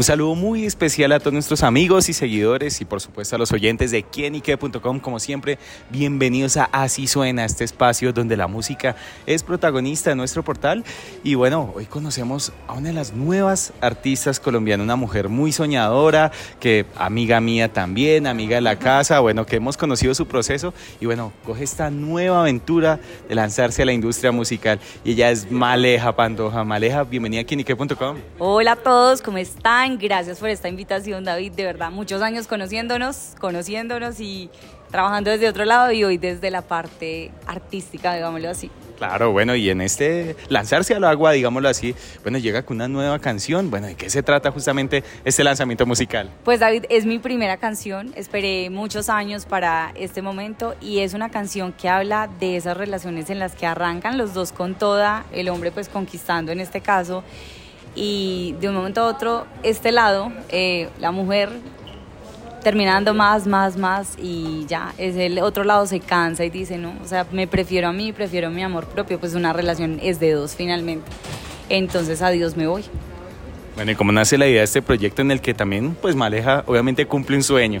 Un 0.00 0.04
saludo 0.04 0.34
muy 0.34 0.64
especial 0.64 1.12
a 1.12 1.20
todos 1.20 1.34
nuestros 1.34 1.62
amigos 1.62 2.08
y 2.08 2.14
seguidores 2.14 2.80
y 2.80 2.86
por 2.86 3.02
supuesto 3.02 3.36
a 3.36 3.38
los 3.38 3.52
oyentes 3.52 3.90
de 3.90 4.02
quienique.com. 4.02 4.98
Como 4.98 5.20
siempre, 5.20 5.58
bienvenidos 5.90 6.56
a 6.56 6.64
Así 6.72 7.06
Suena, 7.06 7.44
este 7.44 7.64
espacio 7.64 8.10
donde 8.14 8.34
la 8.38 8.46
música 8.46 8.96
es 9.26 9.42
protagonista 9.42 10.08
de 10.08 10.16
nuestro 10.16 10.42
portal. 10.42 10.84
Y 11.22 11.34
bueno, 11.34 11.70
hoy 11.76 11.84
conocemos 11.84 12.50
a 12.66 12.72
una 12.72 12.88
de 12.88 12.94
las 12.94 13.12
nuevas 13.12 13.74
artistas 13.82 14.40
colombianas, 14.40 14.84
una 14.84 14.96
mujer 14.96 15.28
muy 15.28 15.52
soñadora, 15.52 16.32
que 16.60 16.86
amiga 16.96 17.42
mía 17.42 17.70
también, 17.70 18.26
amiga 18.26 18.54
de 18.54 18.62
la 18.62 18.78
casa, 18.78 19.20
bueno, 19.20 19.44
que 19.44 19.56
hemos 19.56 19.76
conocido 19.76 20.14
su 20.14 20.26
proceso 20.26 20.72
y 20.98 21.04
bueno, 21.04 21.30
coge 21.44 21.64
esta 21.64 21.90
nueva 21.90 22.40
aventura 22.40 23.00
de 23.28 23.34
lanzarse 23.34 23.82
a 23.82 23.84
la 23.84 23.92
industria 23.92 24.32
musical. 24.32 24.80
Y 25.04 25.10
ella 25.10 25.30
es 25.30 25.50
Maleja 25.50 26.16
Pandoja. 26.16 26.64
Maleja, 26.64 27.04
bienvenida 27.04 27.42
a 27.42 27.44
quienique.com. 27.44 28.16
Hola 28.38 28.72
a 28.72 28.76
todos, 28.76 29.20
¿cómo 29.20 29.36
están? 29.36 29.89
Gracias 29.98 30.38
por 30.38 30.48
esta 30.48 30.68
invitación, 30.68 31.24
David. 31.24 31.52
De 31.52 31.64
verdad, 31.64 31.90
muchos 31.90 32.22
años 32.22 32.46
conociéndonos, 32.46 33.34
conociéndonos 33.40 34.20
y 34.20 34.50
trabajando 34.90 35.30
desde 35.30 35.48
otro 35.48 35.64
lado 35.64 35.92
y 35.92 36.04
hoy 36.04 36.18
desde 36.18 36.50
la 36.50 36.62
parte 36.62 37.30
artística, 37.46 38.14
digámoslo 38.14 38.50
así. 38.50 38.70
Claro, 38.98 39.32
bueno, 39.32 39.54
y 39.54 39.70
en 39.70 39.80
este 39.80 40.36
lanzarse 40.48 40.94
al 40.94 41.04
agua, 41.04 41.32
digámoslo 41.32 41.70
así, 41.70 41.94
bueno, 42.22 42.36
llega 42.36 42.64
con 42.64 42.76
una 42.76 42.88
nueva 42.88 43.18
canción. 43.18 43.70
Bueno, 43.70 43.86
¿de 43.86 43.94
qué 43.94 44.10
se 44.10 44.22
trata 44.22 44.50
justamente 44.50 45.02
este 45.24 45.42
lanzamiento 45.42 45.86
musical? 45.86 46.28
Pues 46.44 46.60
David, 46.60 46.84
es 46.90 47.06
mi 47.06 47.18
primera 47.18 47.56
canción, 47.56 48.12
esperé 48.14 48.68
muchos 48.68 49.08
años 49.08 49.46
para 49.46 49.92
este 49.94 50.20
momento 50.20 50.74
y 50.82 50.98
es 50.98 51.14
una 51.14 51.30
canción 51.30 51.72
que 51.72 51.88
habla 51.88 52.28
de 52.40 52.56
esas 52.56 52.76
relaciones 52.76 53.30
en 53.30 53.38
las 53.38 53.54
que 53.54 53.64
arrancan 53.64 54.18
los 54.18 54.34
dos 54.34 54.52
con 54.52 54.74
toda, 54.74 55.24
el 55.32 55.48
hombre 55.48 55.70
pues 55.70 55.88
conquistando 55.88 56.52
en 56.52 56.60
este 56.60 56.82
caso 56.82 57.24
y 57.94 58.54
de 58.60 58.68
un 58.68 58.74
momento 58.74 59.02
a 59.02 59.06
otro 59.06 59.46
este 59.62 59.92
lado, 59.92 60.32
eh, 60.48 60.88
la 60.98 61.10
mujer 61.10 61.50
terminando 62.62 63.14
más, 63.14 63.46
más, 63.46 63.76
más 63.76 64.16
y 64.18 64.66
ya, 64.66 64.92
es 64.98 65.16
el 65.16 65.38
otro 65.40 65.64
lado 65.64 65.86
se 65.86 66.00
cansa 66.00 66.44
y 66.44 66.50
dice, 66.50 66.78
no, 66.78 66.94
o 67.02 67.08
sea, 67.08 67.26
me 67.32 67.46
prefiero 67.46 67.88
a 67.88 67.92
mí, 67.92 68.12
prefiero 68.12 68.50
mi 68.50 68.62
amor 68.62 68.86
propio, 68.86 69.18
pues 69.18 69.34
una 69.34 69.52
relación 69.52 69.98
es 70.02 70.20
de 70.20 70.32
dos 70.32 70.54
finalmente. 70.54 71.10
Entonces, 71.68 72.20
adiós 72.20 72.56
me 72.56 72.66
voy. 72.66 72.84
Bueno, 73.76 73.92
¿y 73.92 73.94
cómo 73.94 74.12
nace 74.12 74.36
la 74.36 74.46
idea 74.46 74.58
de 74.58 74.64
este 74.64 74.82
proyecto 74.82 75.22
en 75.22 75.30
el 75.30 75.40
que 75.40 75.54
también, 75.54 75.96
pues 76.00 76.16
Maleja, 76.16 76.64
obviamente 76.66 77.06
cumple 77.06 77.36
un 77.36 77.42
sueño? 77.42 77.80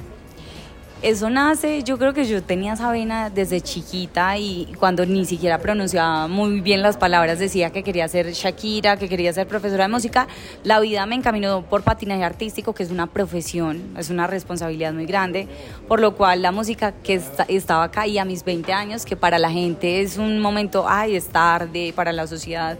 Eso 1.02 1.30
nace, 1.30 1.82
yo 1.82 1.96
creo 1.96 2.12
que 2.12 2.26
yo 2.26 2.42
tenía 2.42 2.74
esa 2.74 2.92
vena 2.92 3.30
desde 3.30 3.62
chiquita 3.62 4.36
y 4.36 4.70
cuando 4.78 5.06
ni 5.06 5.24
siquiera 5.24 5.56
pronunciaba 5.56 6.28
muy 6.28 6.60
bien 6.60 6.82
las 6.82 6.98
palabras 6.98 7.38
decía 7.38 7.70
que 7.70 7.82
quería 7.82 8.06
ser 8.06 8.30
Shakira, 8.32 8.98
que 8.98 9.08
quería 9.08 9.32
ser 9.32 9.46
profesora 9.46 9.84
de 9.84 9.88
música. 9.88 10.28
La 10.62 10.78
vida 10.78 11.06
me 11.06 11.14
encaminó 11.14 11.62
por 11.62 11.84
patinaje 11.84 12.22
artístico, 12.22 12.74
que 12.74 12.82
es 12.82 12.90
una 12.90 13.06
profesión, 13.06 13.80
es 13.96 14.10
una 14.10 14.26
responsabilidad 14.26 14.92
muy 14.92 15.06
grande, 15.06 15.48
por 15.88 16.00
lo 16.00 16.14
cual 16.16 16.42
la 16.42 16.52
música 16.52 16.92
que 16.92 17.18
estaba 17.48 17.84
acá 17.84 18.06
y 18.06 18.18
a 18.18 18.26
mis 18.26 18.44
20 18.44 18.70
años, 18.74 19.06
que 19.06 19.16
para 19.16 19.38
la 19.38 19.50
gente 19.50 20.02
es 20.02 20.18
un 20.18 20.38
momento, 20.38 20.84
ay, 20.86 21.16
es 21.16 21.28
tarde, 21.28 21.94
para 21.96 22.12
la 22.12 22.26
sociedad 22.26 22.78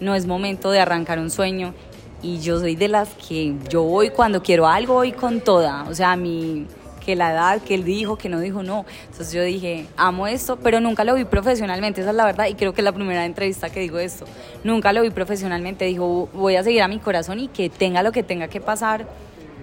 no 0.00 0.16
es 0.16 0.26
momento 0.26 0.72
de 0.72 0.80
arrancar 0.80 1.20
un 1.20 1.30
sueño. 1.30 1.72
Y 2.20 2.40
yo 2.40 2.58
soy 2.58 2.74
de 2.74 2.88
las 2.88 3.10
que 3.28 3.54
yo 3.68 3.84
voy 3.84 4.10
cuando 4.10 4.42
quiero 4.42 4.66
algo, 4.66 4.94
voy 4.94 5.12
con 5.12 5.40
toda. 5.40 5.84
O 5.84 5.94
sea, 5.94 6.16
mi 6.16 6.66
que 7.10 7.16
la 7.16 7.32
edad, 7.32 7.60
que 7.60 7.74
él 7.74 7.82
dijo, 7.82 8.16
que 8.16 8.28
no 8.28 8.38
dijo, 8.38 8.62
no. 8.62 8.86
Entonces 9.06 9.32
yo 9.32 9.42
dije, 9.42 9.86
amo 9.96 10.28
esto, 10.28 10.60
pero 10.60 10.78
nunca 10.80 11.02
lo 11.02 11.16
vi 11.16 11.24
profesionalmente, 11.24 12.02
esa 12.02 12.10
es 12.10 12.16
la 12.16 12.24
verdad, 12.24 12.46
y 12.46 12.54
creo 12.54 12.72
que 12.72 12.82
es 12.82 12.84
la 12.84 12.92
primera 12.92 13.24
entrevista 13.24 13.68
que 13.68 13.80
digo 13.80 13.98
esto. 13.98 14.26
Nunca 14.62 14.92
lo 14.92 15.02
vi 15.02 15.10
profesionalmente, 15.10 15.86
dijo, 15.86 16.28
voy 16.32 16.54
a 16.54 16.62
seguir 16.62 16.82
a 16.82 16.88
mi 16.88 17.00
corazón 17.00 17.40
y 17.40 17.48
que 17.48 17.68
tenga 17.68 18.04
lo 18.04 18.12
que 18.12 18.22
tenga 18.22 18.46
que 18.46 18.60
pasar. 18.60 19.08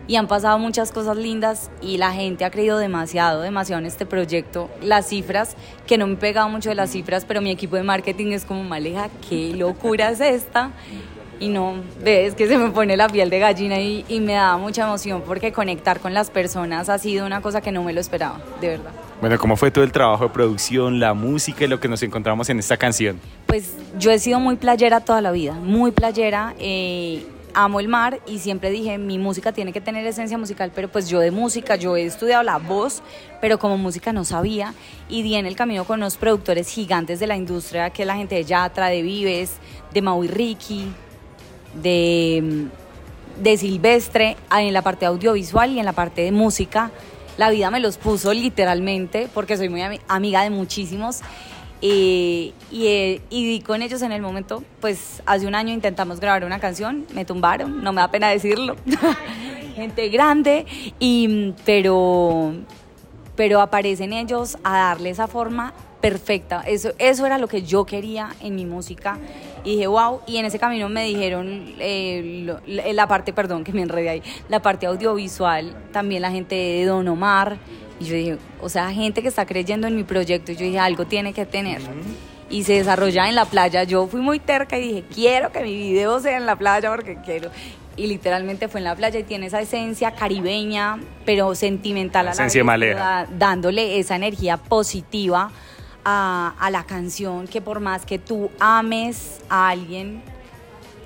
Y 0.08 0.18
han 0.18 0.28
pasado 0.28 0.60
muchas 0.60 0.92
cosas 0.92 1.16
lindas 1.16 1.70
y 1.82 1.98
la 1.98 2.12
gente 2.12 2.44
ha 2.44 2.52
creído 2.52 2.78
demasiado, 2.78 3.42
demasiado 3.42 3.80
en 3.80 3.86
este 3.86 4.06
proyecto. 4.06 4.70
Las 4.82 5.08
cifras, 5.08 5.56
que 5.86 5.98
no 5.98 6.06
me 6.08 6.14
he 6.14 6.18
pegado 6.18 6.50
mucho 6.50 6.68
de 6.68 6.76
las 6.76 6.92
cifras, 6.92 7.24
pero 7.26 7.42
mi 7.42 7.52
equipo 7.52 7.78
de 7.78 7.84
marketing 7.84 8.34
es 8.34 8.44
como, 8.44 8.64
Maleja, 8.64 9.10
qué 9.30 9.54
locura 9.54 10.10
es 10.12 10.20
esta 10.20 10.72
y 11.40 11.50
no, 11.50 11.76
ves 12.04 12.36
que 12.36 12.48
se 12.48 12.58
me 12.58 12.72
pone 12.72 12.98
la 12.98 13.08
piel 13.08 13.30
de 13.30 13.40
gallina 13.40 13.80
y, 13.80 14.06
y, 14.08 14.20
me 14.20 14.34
da 14.34 14.58
mucha 14.58 14.84
emoción 14.84 15.24
porque 15.26 15.52
conectar 15.52 16.00
con 16.00 16.14
las 16.14 16.30
personas 16.30 16.90
ha 16.90 16.98
sido 16.98 17.26
una 17.26 17.42
cosa 17.42 17.62
que 17.62 17.72
no 17.72 17.84
me 17.84 17.94
lo 17.94 18.00
esperaba, 18.00 18.40
de 18.62 18.70
verdad. 18.70 18.92
Bueno, 19.20 19.38
¿cómo 19.40 19.56
fue 19.56 19.72
todo 19.72 19.84
el 19.84 19.92
trabajo 19.92 20.26
de 20.26 20.30
producción, 20.30 21.00
la 21.00 21.14
música 21.14 21.66
y 21.66 21.68
lo 21.68 21.80
que 21.80 21.88
nos 21.88 22.04
encontramos 22.04 22.50
en 22.50 22.60
esta 22.60 22.78
canción? 22.78 23.20
Pues 23.48 23.76
yo 23.98 24.12
he 24.12 24.20
sido 24.20 24.40
muy 24.40 24.58
playera 24.58 25.00
toda 25.00 25.22
la 25.22 25.32
vida, 25.32 25.54
muy 25.54 25.92
playera. 25.92 26.54
Eh, 26.60 27.26
amo 27.58 27.80
el 27.80 27.88
mar 27.88 28.20
y 28.28 28.38
siempre 28.38 28.70
dije, 28.70 29.00
mi 29.00 29.18
música 29.18 29.52
tiene 29.52 29.74
que 29.74 29.82
tener 29.82 30.06
esencia 30.06 30.38
musical, 30.38 30.72
pero 30.76 30.90
pues 30.90 31.10
yo 31.10 31.20
de 31.20 31.32
música, 31.32 31.76
yo 31.76 31.98
he 31.98 32.06
estudiado 32.06 32.44
la 32.44 32.58
voz, 32.58 33.02
pero 33.42 33.58
como 33.58 33.80
música 33.80 34.14
no 34.14 34.24
sabía 34.24 34.76
y 35.10 35.24
di 35.24 35.34
en 35.34 35.48
el 35.48 35.56
camino 35.56 35.84
con 35.84 36.00
unos 36.00 36.18
productores 36.18 36.70
gigantes 36.70 37.20
de 37.20 37.26
la 37.26 37.36
industria, 37.36 37.90
que 37.90 38.04
es 38.04 38.08
la 38.08 38.16
gente 38.16 38.36
de 38.36 38.44
Yatra, 38.44 38.88
de 38.88 39.02
Vives, 39.02 39.58
de 39.92 40.02
Maui 40.04 40.28
Ricky, 40.28 40.94
de, 41.82 42.68
de 43.42 43.58
Silvestre 43.58 44.38
en 44.52 44.74
la 44.74 44.82
parte 44.82 45.06
audiovisual 45.06 45.72
y 45.72 45.80
en 45.80 45.86
la 45.86 45.94
parte 45.94 46.22
de 46.22 46.32
música. 46.32 46.92
La 47.38 47.50
vida 47.50 47.70
me 47.70 47.80
los 47.80 47.98
puso 47.98 48.34
literalmente 48.34 49.30
porque 49.34 49.58
soy 49.58 49.70
muy 49.70 49.82
amiga 50.08 50.44
de 50.44 50.50
muchísimos. 50.50 51.22
y, 51.80 52.54
y, 52.72 53.22
y, 53.30 53.62
con 53.62 53.84
ellos 53.84 54.02
en 54.02 54.12
el 54.12 54.22
momento, 54.22 54.64
pues 54.82 55.22
hace 55.28 55.46
un 55.46 55.54
año 55.54 55.74
intentamos 55.74 56.20
grabar 56.20 56.44
una 56.44 56.60
canción, 56.60 57.06
me 57.14 57.24
tumbaron, 57.24 57.84
no 57.84 57.94
me 57.94 58.02
da 58.02 58.10
pena 58.10 58.30
decirlo, 58.30 58.76
gente 59.76 60.10
grande, 60.10 60.66
y, 61.00 61.54
pero, 61.66 62.54
pero 63.36 63.62
aparecen 63.62 64.12
ellos 64.12 64.58
a 64.64 64.76
darle 64.76 65.12
esa 65.12 65.28
forma 65.28 65.72
perfecta. 66.02 66.64
Eso, 66.66 66.94
eso 66.98 67.26
era 67.26 67.38
lo 67.38 67.48
que 67.48 67.62
yo 67.62 67.86
quería 67.86 68.30
en 68.42 68.56
mi 68.56 68.66
música. 68.66 69.18
Y 69.68 69.72
dije, 69.72 69.88
wow, 69.88 70.22
y 70.26 70.38
en 70.38 70.46
ese 70.46 70.60
camino 70.60 70.88
me 70.88 71.04
dijeron 71.04 71.74
eh, 71.78 72.56
la 72.66 73.06
parte, 73.06 73.34
perdón, 73.34 73.66
que 73.66 73.74
me 73.74 73.82
enredé 73.82 74.08
ahí, 74.08 74.24
la 74.48 74.62
parte 74.62 74.86
audiovisual, 74.86 75.76
también 75.92 76.22
la 76.22 76.32
gente 76.32 76.56
de 76.56 76.86
Don 76.86 77.06
Omar. 77.10 77.58
Y 78.00 78.06
yo 78.06 78.16
dije, 78.16 78.38
o 78.62 78.70
sea, 78.70 78.94
gente 78.94 79.22
que 79.22 79.28
está 79.28 79.46
creyendo 79.46 79.86
en 79.86 79.98
mi 79.98 80.06
proyecto. 80.06 80.54
Y 80.54 80.56
yo 80.56 80.64
dije, 80.64 80.80
algo 80.80 81.04
tiene 81.04 81.34
que 81.34 81.46
tener. 81.46 81.82
Y 82.50 82.64
se 82.64 82.76
desarrolla 82.76 83.28
en 83.28 83.36
la 83.36 83.44
playa. 83.44 83.84
Yo 83.84 84.08
fui 84.08 84.22
muy 84.22 84.40
terca 84.40 84.78
y 84.78 84.88
dije, 84.88 85.04
quiero 85.14 85.52
que 85.52 85.60
mi 85.64 85.76
video 85.76 86.18
sea 86.22 86.38
en 86.38 86.46
la 86.46 86.56
playa 86.56 86.90
porque 86.90 87.18
quiero 87.26 87.52
y 87.98 88.06
literalmente 88.08 88.68
fue 88.70 88.80
en 88.80 88.86
la 88.86 88.96
playa 88.96 89.20
y 89.20 89.24
tiene 89.24 89.48
esa 89.48 89.60
esencia 89.60 90.12
caribeña, 90.12 91.00
pero 91.26 91.56
sentimental 91.56 92.28
a 92.28 92.36
la 92.36 92.44
vez, 92.78 92.98
dándole 93.38 94.00
esa 94.00 94.16
energía 94.16 94.56
positiva 94.58 95.52
a, 96.10 96.70
la 96.72 96.86
canción 96.86 97.48
que 97.48 97.62
por 97.62 97.82
más 97.82 98.06
que 98.06 98.18
tú 98.18 98.50
ames 98.60 99.42
a 99.50 99.70
alguien, 99.70 100.24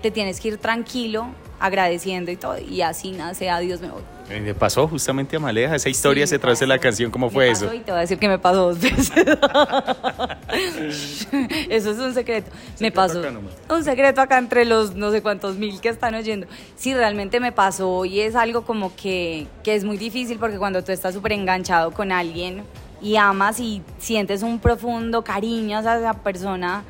te 0.04 0.12
tienes 0.12 0.40
que 0.40 0.50
ir 0.50 0.58
tranquilo, 0.58 1.30
agradeciendo 1.60 2.30
y 2.30 2.36
todo, 2.36 2.60
y 2.60 2.84
así 2.84 3.12
nace 3.12 3.50
Adiós 3.50 3.82
me 3.82 3.90
voy. 3.90 4.04
Me 4.30 4.54
pasó 4.54 4.88
justamente 4.88 5.36
a 5.36 5.40
Maleja, 5.40 5.76
esa 5.76 5.90
historia 5.90 6.26
se 6.26 6.40
trae 6.40 6.56
de 6.56 6.68
la 6.68 6.78
canción, 6.78 7.12
¿cómo 7.12 7.30
fue 7.30 7.50
eso? 7.50 7.74
Y 7.74 7.80
te 7.80 7.92
voy 7.92 7.98
a 7.98 8.02
decir 8.02 8.18
que 8.18 8.30
me 8.30 8.40
pasó 8.40 8.68
dos 8.68 8.80
veces. 8.80 9.12
eso 11.70 11.92
es 11.92 11.98
un 11.98 12.14
secreto. 12.14 12.50
me 12.80 12.92
pasó 12.92 13.22
un 13.70 13.84
secreto 13.84 14.22
acá 14.22 14.38
entre 14.38 14.64
los 14.64 14.96
no 14.96 15.12
sé 15.12 15.22
cuántos 15.22 15.58
mil 15.58 15.82
que 15.82 15.90
están 15.90 16.16
oyendo. 16.16 16.47
Sí, 16.78 16.94
realmente 16.94 17.42
me 17.42 17.52
pasó 17.52 18.06
y 18.06 18.22
es 18.22 18.36
algo 18.36 18.62
como 18.62 18.96
que, 18.96 19.47
que 19.64 19.76
es 19.76 19.84
muy 19.84 19.97
difícil 19.97 20.40
porque 20.40 20.58
cuando 20.58 20.82
tú 20.82 20.94
estás 20.94 21.14
súper 21.14 21.34
enganchado 21.34 21.92
con 21.92 22.14
alguien, 22.14 22.64
y 23.02 23.16
amas 23.16 23.59
y 23.59 23.82
sientes 23.98 24.44
un 24.44 24.59
profundo 24.59 25.24
cariño 25.24 25.78
a 25.78 25.80
esa 25.80 26.14
persona, 26.14 26.84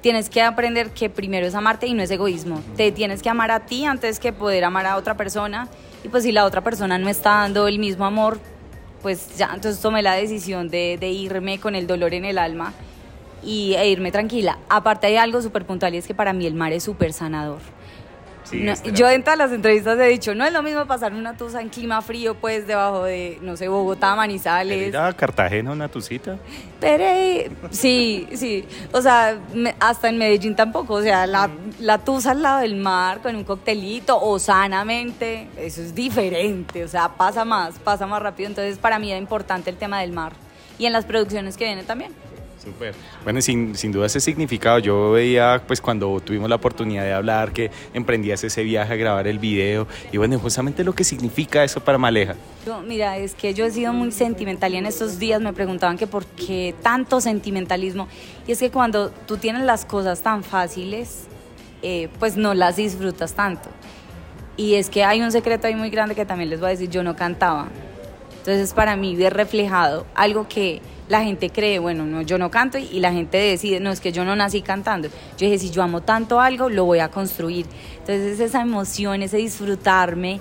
tienes 0.00 0.28
que 0.28 0.42
aprender 0.42 0.90
que 0.90 1.10
primero 1.10 1.46
es 1.46 1.54
amarte 1.54 1.86
y 1.86 1.94
no 1.94 2.02
es 2.02 2.10
egoísmo. 2.10 2.60
Te 2.76 2.92
tienes 2.92 3.22
que 3.22 3.28
amar 3.28 3.50
a 3.50 3.60
ti 3.60 3.84
antes 3.84 4.18
que 4.18 4.32
poder 4.32 4.64
amar 4.64 4.86
a 4.86 4.96
otra 4.96 5.16
persona. 5.16 5.68
Y 6.04 6.08
pues 6.08 6.24
si 6.24 6.32
la 6.32 6.44
otra 6.44 6.62
persona 6.62 6.98
no 6.98 7.08
está 7.08 7.30
dando 7.30 7.68
el 7.68 7.78
mismo 7.78 8.04
amor, 8.04 8.40
pues 9.02 9.36
ya 9.36 9.50
entonces 9.54 9.80
tomé 9.80 10.02
la 10.02 10.14
decisión 10.14 10.68
de, 10.68 10.96
de 10.98 11.08
irme 11.10 11.58
con 11.58 11.74
el 11.74 11.86
dolor 11.86 12.14
en 12.14 12.24
el 12.24 12.38
alma 12.38 12.72
y, 13.44 13.74
e 13.74 13.88
irme 13.88 14.12
tranquila. 14.12 14.58
Aparte 14.68 15.06
hay 15.06 15.16
algo 15.16 15.42
súper 15.42 15.64
puntual 15.64 15.94
y 15.94 15.98
es 15.98 16.06
que 16.06 16.14
para 16.14 16.32
mí 16.32 16.46
el 16.46 16.54
mar 16.54 16.72
es 16.72 16.84
súper 16.84 17.12
sanador. 17.12 17.60
Yo 18.92 19.10
en 19.10 19.22
todas 19.22 19.38
las 19.38 19.52
entrevistas 19.52 19.98
he 19.98 20.08
dicho, 20.08 20.34
no 20.34 20.44
es 20.44 20.52
lo 20.52 20.62
mismo 20.62 20.86
pasar 20.86 21.12
una 21.12 21.36
tusa 21.36 21.60
en 21.60 21.68
clima 21.68 22.02
frío, 22.02 22.34
pues 22.34 22.66
debajo 22.66 23.04
de, 23.04 23.38
no 23.40 23.56
sé, 23.56 23.68
Bogotá, 23.68 24.14
Manizales. 24.14 24.88
¿Ir 24.88 24.96
a 24.96 25.12
Cartagena 25.12 25.72
una 25.72 25.88
tusita? 25.88 26.38
Pero 26.80 27.04
sí, 27.70 28.28
sí. 28.34 28.64
O 28.92 29.00
sea, 29.00 29.38
hasta 29.80 30.08
en 30.08 30.18
Medellín 30.18 30.54
tampoco. 30.54 30.94
O 30.94 31.02
sea, 31.02 31.26
la, 31.26 31.50
la 31.78 31.98
tusa 31.98 32.32
al 32.32 32.42
lado 32.42 32.60
del 32.60 32.76
mar 32.76 33.20
con 33.20 33.34
un 33.36 33.44
coctelito 33.44 34.20
o 34.20 34.38
sanamente, 34.38 35.48
eso 35.56 35.82
es 35.82 35.94
diferente. 35.94 36.84
O 36.84 36.88
sea, 36.88 37.08
pasa 37.08 37.44
más, 37.44 37.78
pasa 37.78 38.06
más 38.06 38.22
rápido. 38.22 38.48
Entonces, 38.48 38.78
para 38.78 38.98
mí 38.98 39.12
es 39.12 39.18
importante 39.18 39.70
el 39.70 39.76
tema 39.76 40.00
del 40.00 40.12
mar 40.12 40.32
y 40.78 40.86
en 40.86 40.92
las 40.92 41.04
producciones 41.04 41.56
que 41.56 41.64
vienen 41.64 41.86
también. 41.86 42.12
Súper. 42.62 42.94
Bueno, 43.24 43.40
sin, 43.40 43.74
sin 43.74 43.90
duda 43.90 44.06
ese 44.06 44.20
significado, 44.20 44.78
yo 44.78 45.10
veía 45.10 45.60
pues 45.66 45.80
cuando 45.80 46.20
tuvimos 46.20 46.48
la 46.48 46.56
oportunidad 46.56 47.02
de 47.02 47.12
hablar 47.12 47.52
que 47.52 47.72
emprendías 47.92 48.44
ese 48.44 48.62
viaje 48.62 48.92
a 48.92 48.96
grabar 48.96 49.26
el 49.26 49.40
video 49.40 49.88
y 50.12 50.16
bueno, 50.18 50.38
justamente 50.38 50.84
lo 50.84 50.94
que 50.94 51.02
significa 51.02 51.64
eso 51.64 51.80
para 51.80 51.98
Maleja. 51.98 52.36
mira, 52.86 53.18
es 53.18 53.34
que 53.34 53.52
yo 53.52 53.64
he 53.64 53.70
sido 53.72 53.92
muy 53.92 54.12
sentimental 54.12 54.74
y 54.74 54.76
en 54.76 54.86
estos 54.86 55.18
días 55.18 55.40
me 55.40 55.52
preguntaban 55.52 55.98
que 55.98 56.06
por 56.06 56.24
qué 56.24 56.72
tanto 56.82 57.20
sentimentalismo 57.20 58.06
y 58.46 58.52
es 58.52 58.60
que 58.60 58.70
cuando 58.70 59.10
tú 59.10 59.38
tienes 59.38 59.64
las 59.64 59.84
cosas 59.84 60.22
tan 60.22 60.44
fáciles, 60.44 61.24
eh, 61.82 62.08
pues 62.20 62.36
no 62.36 62.54
las 62.54 62.76
disfrutas 62.76 63.34
tanto. 63.34 63.68
Y 64.56 64.74
es 64.74 64.88
que 64.88 65.02
hay 65.02 65.20
un 65.20 65.32
secreto 65.32 65.66
ahí 65.66 65.74
muy 65.74 65.90
grande 65.90 66.14
que 66.14 66.24
también 66.24 66.48
les 66.48 66.60
voy 66.60 66.68
a 66.68 66.70
decir, 66.70 66.88
yo 66.88 67.02
no 67.02 67.16
cantaba. 67.16 67.66
Entonces 68.38 68.72
para 68.72 68.94
mí 68.94 69.16
ver 69.16 69.34
reflejado 69.34 70.06
algo 70.14 70.46
que 70.48 70.80
la 71.08 71.22
gente 71.22 71.50
cree, 71.50 71.78
bueno, 71.78 72.06
no, 72.06 72.22
yo 72.22 72.38
no 72.38 72.50
canto 72.50 72.78
y, 72.78 73.00
la 73.00 73.12
gente 73.12 73.36
decide, 73.36 73.80
no, 73.80 73.90
es 73.90 74.00
que 74.00 74.12
yo 74.12 74.24
no 74.24 74.36
nací 74.36 74.62
cantando. 74.62 75.08
Yo 75.08 75.46
dije, 75.46 75.58
si 75.58 75.70
yo 75.70 75.82
amo 75.82 76.00
tanto 76.00 76.40
algo, 76.40 76.68
lo 76.68 76.84
voy 76.84 77.00
a 77.00 77.08
construir. 77.08 77.66
Entonces 77.98 78.40
esa 78.40 78.62
emoción, 78.62 79.22
ese 79.22 79.36
disfrutarme 79.36 80.40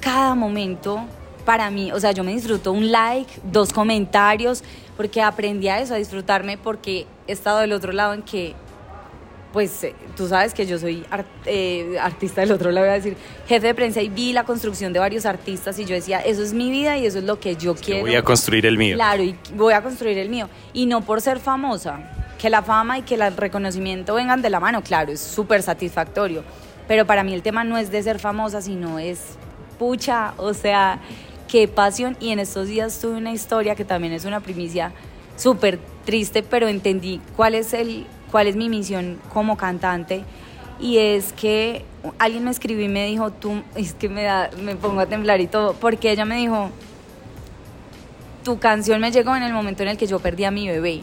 cada 0.00 0.34
momento 0.34 1.04
para 1.44 1.70
mí, 1.70 1.92
o 1.92 2.00
sea, 2.00 2.12
yo 2.12 2.24
me 2.24 2.32
disfruto 2.32 2.72
un 2.72 2.92
like, 2.92 3.40
dos 3.44 3.72
comentarios, 3.72 4.62
porque 4.96 5.22
aprendí 5.22 5.68
a 5.68 5.80
eso, 5.80 5.94
a 5.94 5.96
disfrutarme, 5.96 6.58
porque 6.58 7.06
he 7.26 7.32
estado 7.32 7.60
del 7.60 7.72
otro 7.72 7.92
lado 7.92 8.12
en 8.14 8.22
que 8.22 8.54
pues 9.52 9.84
eh, 9.84 9.94
tú 10.16 10.28
sabes 10.28 10.52
que 10.52 10.66
yo 10.66 10.78
soy 10.78 11.04
eh, 11.46 11.96
artista 12.00 12.42
del 12.42 12.52
otro 12.52 12.70
lado, 12.70 12.86
voy 12.86 12.92
a 12.92 12.96
decir, 12.96 13.16
jefe 13.46 13.66
de 13.68 13.74
prensa 13.74 14.02
y 14.02 14.08
vi 14.08 14.32
la 14.32 14.44
construcción 14.44 14.92
de 14.92 14.98
varios 14.98 15.26
artistas 15.26 15.78
y 15.78 15.84
yo 15.84 15.94
decía, 15.94 16.20
eso 16.20 16.42
es 16.42 16.52
mi 16.52 16.70
vida 16.70 16.98
y 16.98 17.06
eso 17.06 17.18
es 17.18 17.24
lo 17.24 17.40
que 17.40 17.56
yo 17.56 17.74
quiero. 17.74 18.02
Voy 18.02 18.14
a 18.14 18.22
construir 18.22 18.66
el 18.66 18.76
mío. 18.76 18.96
Claro, 18.96 19.22
y 19.22 19.36
voy 19.54 19.72
a 19.72 19.82
construir 19.82 20.18
el 20.18 20.28
mío. 20.28 20.48
Y 20.72 20.86
no 20.86 21.00
por 21.00 21.20
ser 21.20 21.40
famosa, 21.40 22.00
que 22.38 22.50
la 22.50 22.62
fama 22.62 22.98
y 22.98 23.02
que 23.02 23.14
el 23.14 23.36
reconocimiento 23.36 24.14
vengan 24.14 24.42
de 24.42 24.50
la 24.50 24.60
mano, 24.60 24.82
claro, 24.82 25.12
es 25.12 25.20
súper 25.20 25.62
satisfactorio. 25.62 26.44
Pero 26.86 27.06
para 27.06 27.24
mí 27.24 27.34
el 27.34 27.42
tema 27.42 27.64
no 27.64 27.76
es 27.76 27.90
de 27.90 28.02
ser 28.02 28.18
famosa, 28.18 28.62
sino 28.62 28.98
es 28.98 29.36
pucha, 29.78 30.34
o 30.36 30.54
sea, 30.54 31.00
qué 31.48 31.68
pasión. 31.68 32.16
Y 32.20 32.30
en 32.30 32.38
estos 32.38 32.68
días 32.68 32.98
tuve 33.00 33.16
una 33.16 33.32
historia 33.32 33.74
que 33.74 33.84
también 33.84 34.12
es 34.12 34.24
una 34.24 34.40
primicia 34.40 34.92
súper 35.36 35.78
triste, 36.04 36.42
pero 36.42 36.68
entendí 36.68 37.20
cuál 37.36 37.54
es 37.54 37.72
el 37.74 38.06
cuál 38.30 38.46
es 38.46 38.56
mi 38.56 38.68
misión 38.68 39.18
como 39.32 39.56
cantante 39.56 40.24
y 40.80 40.98
es 40.98 41.32
que 41.32 41.84
alguien 42.18 42.44
me 42.44 42.50
escribió 42.50 42.84
y 42.84 42.88
me 42.88 43.06
dijo, 43.06 43.30
tú, 43.30 43.62
es 43.74 43.94
que 43.94 44.08
me, 44.08 44.22
da, 44.22 44.50
me 44.62 44.76
pongo 44.76 45.00
a 45.00 45.06
temblar 45.06 45.40
y 45.40 45.46
todo, 45.46 45.74
porque 45.74 46.10
ella 46.10 46.24
me 46.24 46.36
dijo, 46.36 46.70
tu 48.44 48.58
canción 48.58 49.00
me 49.00 49.10
llegó 49.10 49.34
en 49.34 49.42
el 49.42 49.52
momento 49.52 49.82
en 49.82 49.90
el 49.90 49.96
que 49.96 50.06
yo 50.06 50.20
perdí 50.20 50.44
a 50.44 50.50
mi 50.50 50.68
bebé 50.68 51.02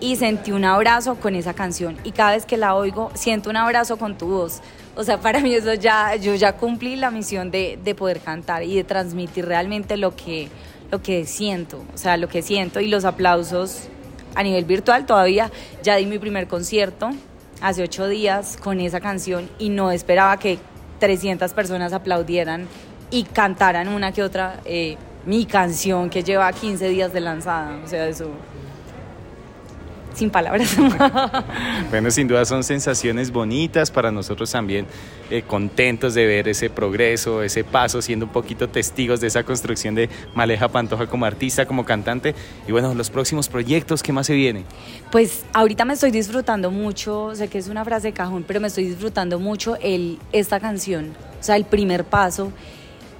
y 0.00 0.16
sentí 0.16 0.52
un 0.52 0.64
abrazo 0.64 1.14
con 1.14 1.34
esa 1.34 1.54
canción 1.54 1.96
y 2.04 2.12
cada 2.12 2.32
vez 2.32 2.44
que 2.44 2.56
la 2.56 2.74
oigo 2.74 3.10
siento 3.14 3.48
un 3.48 3.56
abrazo 3.56 3.96
con 3.96 4.18
tu 4.18 4.26
voz. 4.26 4.60
O 4.96 5.04
sea, 5.04 5.20
para 5.20 5.40
mí 5.40 5.54
eso 5.54 5.74
ya, 5.74 6.16
yo 6.16 6.34
ya 6.34 6.54
cumplí 6.54 6.96
la 6.96 7.10
misión 7.10 7.50
de, 7.50 7.78
de 7.82 7.94
poder 7.94 8.20
cantar 8.20 8.62
y 8.62 8.74
de 8.74 8.84
transmitir 8.84 9.46
realmente 9.46 9.96
lo 9.96 10.16
que, 10.16 10.48
lo 10.90 11.02
que 11.02 11.24
siento, 11.26 11.84
o 11.94 11.98
sea, 11.98 12.16
lo 12.16 12.28
que 12.28 12.42
siento 12.42 12.80
y 12.80 12.88
los 12.88 13.04
aplausos 13.04 13.88
a 14.36 14.42
nivel 14.42 14.64
virtual. 14.64 15.06
Todavía 15.06 15.50
ya 15.82 15.96
di 15.96 16.06
mi 16.06 16.18
primer 16.18 16.46
concierto 16.46 17.10
hace 17.60 17.82
ocho 17.82 18.06
días 18.06 18.56
con 18.62 18.80
esa 18.80 19.00
canción 19.00 19.50
y 19.58 19.70
no 19.70 19.90
esperaba 19.90 20.36
que 20.38 20.58
300 21.00 21.52
personas 21.52 21.92
aplaudieran 21.92 22.68
y 23.10 23.24
cantaran 23.24 23.88
una 23.88 24.12
que 24.12 24.22
otra 24.22 24.60
eh, 24.64 24.96
mi 25.24 25.46
canción 25.46 26.10
que 26.10 26.22
lleva 26.22 26.52
15 26.52 26.88
días 26.88 27.12
de 27.12 27.20
lanzada. 27.20 27.80
O 27.84 27.88
sea, 27.88 28.06
eso 28.06 28.30
sin 30.16 30.30
palabras. 30.30 30.74
bueno, 31.90 32.10
sin 32.10 32.26
duda 32.26 32.44
son 32.44 32.64
sensaciones 32.64 33.30
bonitas 33.30 33.90
para 33.90 34.10
nosotros 34.10 34.50
también, 34.50 34.86
eh, 35.30 35.42
contentos 35.46 36.14
de 36.14 36.26
ver 36.26 36.48
ese 36.48 36.70
progreso, 36.70 37.42
ese 37.42 37.64
paso, 37.64 38.00
siendo 38.00 38.26
un 38.26 38.32
poquito 38.32 38.68
testigos 38.68 39.20
de 39.20 39.26
esa 39.26 39.44
construcción 39.44 39.94
de 39.94 40.08
Maleja 40.34 40.68
Pantoja 40.68 41.06
como 41.06 41.26
artista, 41.26 41.66
como 41.66 41.84
cantante. 41.84 42.34
Y 42.66 42.72
bueno, 42.72 42.94
los 42.94 43.10
próximos 43.10 43.48
proyectos, 43.48 44.02
¿qué 44.02 44.12
más 44.12 44.26
se 44.26 44.34
viene? 44.34 44.64
Pues 45.12 45.44
ahorita 45.52 45.84
me 45.84 45.94
estoy 45.94 46.10
disfrutando 46.10 46.70
mucho, 46.70 47.34
sé 47.34 47.48
que 47.48 47.58
es 47.58 47.68
una 47.68 47.84
frase 47.84 48.08
de 48.08 48.12
cajón, 48.12 48.44
pero 48.46 48.60
me 48.60 48.68
estoy 48.68 48.84
disfrutando 48.84 49.38
mucho 49.38 49.76
el, 49.76 50.18
esta 50.32 50.58
canción, 50.60 51.12
o 51.40 51.42
sea, 51.42 51.56
el 51.56 51.64
primer 51.66 52.04
paso 52.04 52.52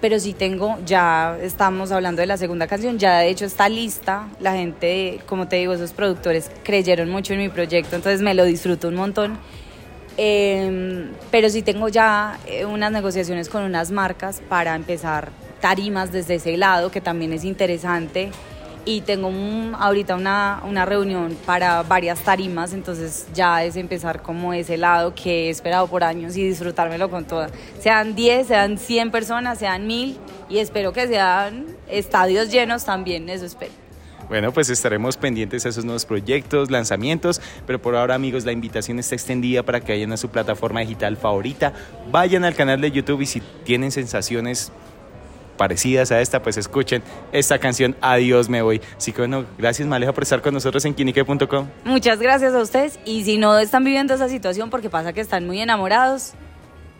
pero 0.01 0.19
sí 0.21 0.33
tengo, 0.33 0.79
ya 0.85 1.37
estamos 1.41 1.91
hablando 1.91 2.21
de 2.21 2.27
la 2.27 2.37
segunda 2.37 2.67
canción, 2.67 2.99
ya 2.99 3.19
de 3.19 3.29
hecho 3.29 3.45
está 3.45 3.69
lista, 3.69 4.29
la 4.41 4.53
gente, 4.53 5.21
como 5.27 5.49
te 5.49 5.57
digo, 5.57 5.73
esos 5.73 5.93
productores 5.93 6.51
creyeron 6.63 7.11
mucho 7.11 7.33
en 7.33 7.41
mi 7.41 7.49
proyecto, 7.49 7.97
entonces 7.97 8.21
me 8.23 8.35
lo 8.35 8.45
disfruto 8.45 8.89
un 8.89 8.95
montón. 8.95 9.39
Em, 10.19 11.11
pero 11.31 11.51
sí 11.51 11.61
tengo 11.61 11.89
ya 11.89 12.39
eh, 12.47 12.65
unas 12.65 12.91
negociaciones 12.91 13.51
con 13.51 13.63
unas 13.65 13.91
marcas 13.91 14.41
para 14.49 14.75
empezar 14.75 15.29
tarimas 15.61 16.11
desde 16.11 16.37
ese 16.37 16.57
lado, 16.57 16.91
que 16.91 17.03
también 17.03 17.33
es 17.35 17.45
interesante 17.45 18.31
y 18.87 19.01
tengo 19.01 19.31
ahorita 19.79 20.15
una, 20.15 20.63
una, 20.65 20.87
reunión 20.87 21.37
para 21.45 21.83
varias 21.83 22.21
tarimas, 22.21 22.73
entonces 22.73 23.27
ya 23.35 23.65
es 23.65 23.75
empezar 23.75 24.23
como 24.23 24.55
ese 24.55 24.77
lado 24.77 25.13
que 25.13 25.49
he 25.49 25.51
esperado 25.51 25.89
por 25.89 26.05
años 26.05 26.37
y 26.37 26.49
disfrutármelo 26.49 27.11
con 27.11 27.25
todas. 27.25 27.51
Sean 27.81 28.15
10, 28.15 28.47
sean 28.47 28.79
100 28.79 29.11
personas, 29.11 29.59
sean 29.59 29.89
1000 29.89 30.17
y 30.49 30.59
espero 30.59 30.93
que 30.93 31.09
sean 31.09 31.67
estadios 31.89 32.49
llenos 32.49 32.85
también, 32.85 33.29
eso 33.29 33.45
espero. 33.45 33.73
Bueno, 34.29 34.53
pues 34.53 34.71
estaremos 34.71 35.17
pendientes 35.17 35.67
a 35.67 35.69
esos 35.69 35.85
nuevos 35.85 36.05
proyectos, 36.05 36.71
lanzamientos, 36.71 37.41
pero 37.67 37.81
por 37.81 37.95
ahora 37.95 38.15
amigos 38.15 38.45
la 38.45 38.53
invitación 38.53 38.99
está 39.01 39.17
extendida 39.17 39.65
para 39.65 39.81
que 39.81 39.93
vayan 39.93 40.13
a 40.13 40.17
su 40.17 40.31
plataforma 40.31 40.81
digital 40.81 41.17
favorita, 41.17 41.73
vayan 42.11 42.45
al 42.45 42.55
canal 42.55 42.81
de 42.81 42.91
YouTube 42.91 43.21
y 43.21 43.27
si 43.27 43.41
tienen 43.65 43.91
sensaciones 43.91 44.73
parecidas 45.57 46.13
a 46.13 46.21
esta, 46.21 46.43
pues 46.43 46.57
escuchen 46.57 47.03
esta 47.33 47.59
canción 47.59 47.97
Adiós 48.01 48.49
me 48.49 48.63
voy. 48.63 48.81
Así 48.97 49.13
que 49.13 49.23
bueno, 49.23 49.45
gracias 49.59 49.89
Maleja 49.89 50.13
por 50.13 50.23
estar 50.23 50.43
con 50.43 50.55
nosotros 50.55 50.85
en 50.85 50.95
quinique.com. 50.95 51.69
Muchas 51.85 52.19
gracias 52.19 52.55
a 52.55 52.61
ustedes 52.61 52.99
y 53.05 53.25
si 53.25 53.39
no 53.39 53.59
están 53.59 53.85
viviendo 53.85 54.15
esa 54.15 54.29
situación 54.29 54.71
porque 54.71 54.91
pasa 54.91 55.13
que 55.13 55.21
están 55.21 55.47
muy 55.47 55.61
enamorados, 55.61 56.35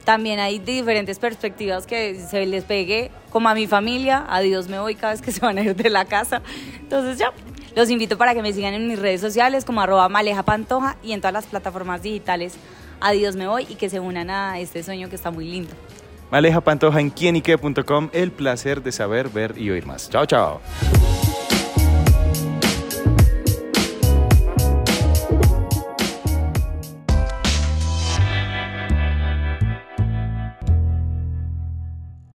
también 0.07 0.39
hay 0.39 0.61
diferentes 0.61 1.19
perspectivas 1.19 1.85
que 1.85 2.15
se 2.15 2.47
les 2.47 2.63
pegue, 2.63 3.11
como 3.31 3.49
a 3.49 3.55
mi 3.55 3.67
familia, 3.67 4.25
adiós 4.29 4.69
me 4.69 4.79
voy 4.79 4.95
cada 4.95 5.13
vez 5.13 5.21
que 5.21 5.33
se 5.33 5.41
van 5.41 5.59
a 5.59 5.63
ir 5.63 5.75
de 5.75 5.91
la 5.91 6.05
casa. 6.05 6.43
Entonces 6.79 7.19
ya, 7.19 7.33
los 7.75 7.91
invito 7.91 8.17
para 8.17 8.33
que 8.33 8.41
me 8.41 8.53
sigan 8.53 8.73
en 8.75 8.87
mis 8.87 8.99
redes 8.99 9.21
sociales 9.21 9.65
como 9.65 9.81
arroba 9.81 10.09
maleja 10.09 10.45
pantoja 10.45 10.97
y 11.03 11.13
en 11.13 11.21
todas 11.21 11.35
las 11.35 11.47
plataformas 11.47 12.03
digitales. 12.03 12.55
Adiós 13.01 13.35
me 13.35 13.49
voy 13.49 13.67
y 13.69 13.75
que 13.75 13.91
se 13.91 13.99
unan 13.99 14.31
a 14.31 14.61
este 14.61 14.83
sueño 14.83 15.09
que 15.09 15.17
está 15.17 15.33
muy 15.33 15.45
lindo. 15.45 15.75
Maleja 16.31 16.61
Pantoja 16.61 17.01
en 17.01 17.11
quienique.com. 17.11 18.11
El 18.13 18.33
placer 18.33 18.83
de 18.83 18.93
saber, 18.93 19.29
ver 19.29 19.55
y 19.57 19.71
oír 19.71 19.87
más. 19.87 20.11
Chao, 20.11 20.27
chao. 20.27 20.61